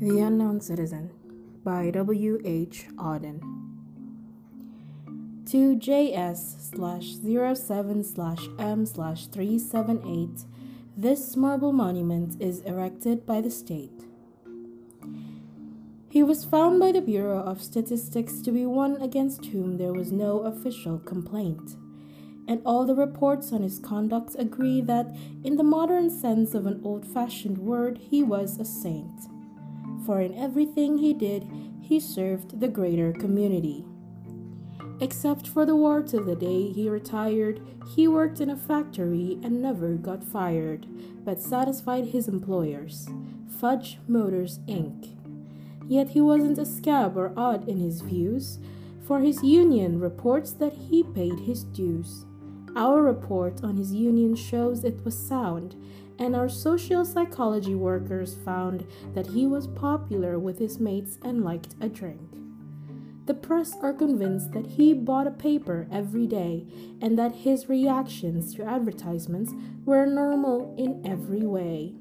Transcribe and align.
The 0.00 0.20
Unknown 0.20 0.60
Citizen 0.60 1.10
by 1.64 1.90
W. 1.90 2.40
H. 2.44 2.86
Auden. 2.98 3.40
To 5.50 5.74
JS 5.74 6.70
slash 6.70 7.16
07 7.58 8.04
slash 8.04 8.46
M 8.60 8.86
slash 8.86 9.26
378, 9.26 10.44
this 10.96 11.34
marble 11.34 11.72
monument 11.72 12.40
is 12.40 12.60
erected 12.60 13.26
by 13.26 13.40
the 13.40 13.50
state. 13.50 14.04
He 16.08 16.22
was 16.22 16.44
found 16.44 16.78
by 16.78 16.92
the 16.92 17.00
Bureau 17.00 17.42
of 17.42 17.60
Statistics 17.60 18.40
to 18.42 18.52
be 18.52 18.66
one 18.66 19.02
against 19.02 19.46
whom 19.46 19.78
there 19.78 19.92
was 19.92 20.12
no 20.12 20.42
official 20.42 21.00
complaint 21.00 21.74
and 22.46 22.62
all 22.64 22.86
the 22.86 22.94
reports 22.94 23.52
on 23.52 23.62
his 23.64 23.80
conduct 23.80 24.36
agree 24.38 24.80
that, 24.80 25.14
in 25.44 25.56
the 25.56 25.64
modern 25.64 26.08
sense 26.08 26.54
of 26.54 26.66
an 26.66 26.80
old 26.82 27.04
fashioned 27.04 27.58
word, 27.58 27.98
he 27.98 28.22
was 28.22 28.58
a 28.58 28.64
saint 28.64 29.28
for 30.08 30.22
in 30.22 30.34
everything 30.38 30.96
he 30.96 31.12
did, 31.12 31.46
he 31.82 32.00
served 32.00 32.60
the 32.60 32.66
greater 32.66 33.12
community. 33.12 33.84
Except 35.02 35.46
for 35.46 35.66
the 35.66 35.76
war 35.76 36.00
till 36.00 36.24
the 36.24 36.34
day 36.34 36.72
he 36.72 36.88
retired, 36.88 37.60
he 37.94 38.08
worked 38.08 38.40
in 38.40 38.48
a 38.48 38.56
factory 38.56 39.38
and 39.42 39.60
never 39.60 39.96
got 39.96 40.24
fired, 40.24 40.86
but 41.26 41.38
satisfied 41.38 42.06
his 42.06 42.26
employers, 42.26 43.06
Fudge 43.60 43.98
Motors 44.08 44.60
Inc. 44.60 45.14
Yet 45.86 46.08
he 46.08 46.22
wasn't 46.22 46.56
a 46.56 46.64
scab 46.64 47.14
or 47.18 47.34
odd 47.36 47.68
in 47.68 47.76
his 47.76 48.00
views, 48.00 48.60
for 49.06 49.20
his 49.20 49.44
union 49.44 50.00
reports 50.00 50.52
that 50.52 50.72
he 50.72 51.02
paid 51.02 51.40
his 51.40 51.64
dues. 51.64 52.24
Our 52.74 53.02
report 53.02 53.62
on 53.62 53.76
his 53.76 53.92
union 53.92 54.36
shows 54.36 54.84
it 54.84 55.04
was 55.04 55.18
sound, 55.18 55.76
and 56.18 56.34
our 56.34 56.48
social 56.48 57.04
psychology 57.04 57.74
workers 57.74 58.36
found 58.44 58.86
that 59.14 59.28
he 59.28 59.46
was 59.46 59.66
popular 59.66 60.38
with 60.38 60.58
his 60.58 60.78
mates 60.78 61.18
and 61.22 61.44
liked 61.44 61.74
a 61.80 61.88
drink. 61.88 62.20
The 63.26 63.34
press 63.34 63.76
are 63.82 63.92
convinced 63.92 64.52
that 64.52 64.66
he 64.66 64.94
bought 64.94 65.26
a 65.26 65.30
paper 65.30 65.86
every 65.92 66.26
day 66.26 66.66
and 67.02 67.18
that 67.18 67.34
his 67.34 67.68
reactions 67.68 68.54
to 68.54 68.64
advertisements 68.64 69.52
were 69.84 70.06
normal 70.06 70.74
in 70.78 71.06
every 71.06 71.44
way. 71.44 71.94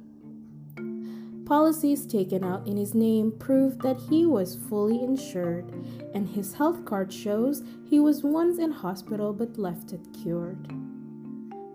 Policies 1.46 2.06
taken 2.06 2.44
out 2.44 2.68
in 2.68 2.76
his 2.76 2.94
name 2.94 3.32
prove 3.32 3.80
that 3.80 3.98
he 4.10 4.26
was 4.26 4.56
fully 4.70 5.02
insured, 5.02 5.72
and 6.14 6.28
his 6.28 6.54
health 6.54 6.84
card 6.84 7.12
shows 7.12 7.64
he 7.90 8.00
was 8.00 8.24
once 8.24 8.60
in 8.60 8.72
hospital 8.72 9.32
but 9.32 9.58
left 9.58 9.94
it 9.94 10.02
cured. 10.22 10.68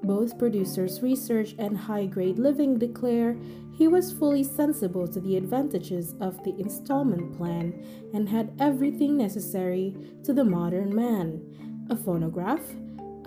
Both 0.05 0.39
producers' 0.39 1.01
research 1.01 1.55
and 1.59 1.77
high 1.77 2.07
grade 2.07 2.39
living 2.39 2.79
declare 2.79 3.37
he 3.73 3.87
was 3.89 4.13
fully 4.13 4.43
sensible 4.43 5.07
to 5.09 5.21
the 5.21 5.37
advantages 5.37 6.15
of 6.21 6.43
the 6.45 6.59
installment 6.59 7.37
plan 7.37 7.85
and 8.13 8.29
had 8.29 8.53
everything 8.59 9.17
necessary 9.17 9.97
to 10.25 10.33
the 10.33 10.45
modern 10.45 10.95
man 10.95 11.87
a 11.91 11.97
phonograph, 11.97 12.63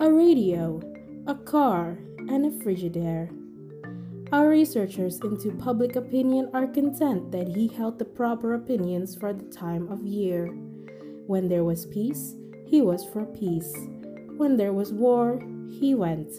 a 0.00 0.10
radio, 0.10 0.80
a 1.26 1.34
car, 1.34 1.98
and 2.28 2.46
a 2.46 2.50
Frigidaire. 2.64 3.30
Our 4.32 4.48
researchers 4.48 5.20
into 5.20 5.52
public 5.52 5.94
opinion 5.94 6.50
are 6.52 6.66
content 6.66 7.30
that 7.32 7.48
he 7.48 7.68
held 7.68 7.98
the 7.98 8.04
proper 8.04 8.54
opinions 8.54 9.14
for 9.14 9.32
the 9.32 9.44
time 9.44 9.88
of 9.88 10.04
year. 10.04 10.46
When 11.26 11.48
there 11.48 11.64
was 11.64 11.86
peace, 11.86 12.34
he 12.66 12.82
was 12.82 13.04
for 13.04 13.24
peace. 13.24 13.72
When 14.36 14.56
there 14.56 14.72
was 14.72 14.92
war, 14.92 15.40
he 15.70 15.94
went. 15.94 16.32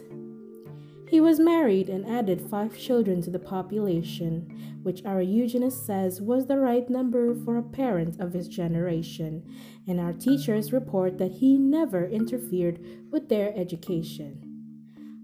He 1.10 1.22
was 1.22 1.40
married 1.40 1.88
and 1.90 2.06
added 2.06 2.50
five 2.50 2.78
children 2.78 3.22
to 3.22 3.30
the 3.30 3.40
population, 3.40 4.80
which 4.84 5.06
our 5.06 5.22
eugenist 5.22 5.86
says 5.86 6.22
was 6.22 6.48
the 6.48 6.60
right 6.60 6.90
number 6.90 7.34
for 7.34 7.58
a 7.58 7.64
parent 7.64 8.20
of 8.20 8.34
his 8.34 8.50
generation, 8.50 9.44
and 9.88 10.02
our 10.02 10.12
teachers 10.12 10.74
report 10.74 11.18
that 11.18 11.34
he 11.34 11.58
never 11.58 12.06
interfered 12.06 12.80
with 13.10 13.30
their 13.30 13.56
education. 13.56 14.44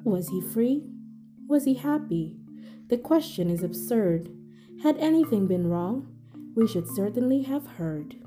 Was 0.06 0.30
he 0.30 0.40
free? 0.40 0.90
Was 1.48 1.66
he 1.66 1.74
happy? 1.74 2.38
The 2.88 2.98
question 2.98 3.50
is 3.50 3.62
absurd. 3.62 4.30
Had 4.84 4.98
anything 4.98 5.48
been 5.48 5.68
wrong, 5.68 6.16
we 6.56 6.66
should 6.66 6.88
certainly 6.88 7.42
have 7.44 7.68
heard. 7.68 8.23